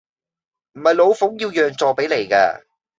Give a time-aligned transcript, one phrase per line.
[0.73, 2.63] 唔係老奉要讓坐比你㗎